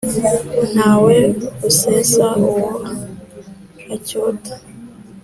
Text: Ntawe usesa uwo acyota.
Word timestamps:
Ntawe 0.71 1.17
usesa 1.69 2.25
uwo 2.47 2.65
acyota. 3.95 4.53